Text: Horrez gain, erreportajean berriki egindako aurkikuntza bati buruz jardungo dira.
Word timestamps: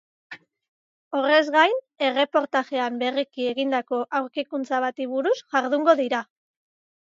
Horrez 1.17 1.43
gain, 1.55 1.75
erreportajean 2.07 2.97
berriki 3.03 3.45
egindako 3.51 4.01
aurkikuntza 4.21 4.81
bati 4.87 5.07
buruz 5.13 5.37
jardungo 5.45 5.97
dira. 6.03 6.25